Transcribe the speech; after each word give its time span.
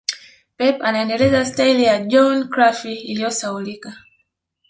pep 0.57 0.81
anaendeleza 0.81 1.45
staili 1.45 1.83
ya 1.83 2.05
Johan 2.05 2.49
Crufy 2.49 2.93
iliyosahaulika 2.93 3.97